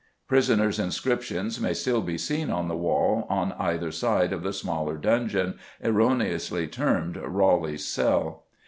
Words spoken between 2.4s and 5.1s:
on the wall on either side of the smaller